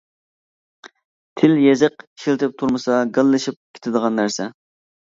[1.41, 4.55] تىل-يېزىق ئىشلىتىپ تۇرمىسا گاللىشىپ كېتىدىغان نەرسە.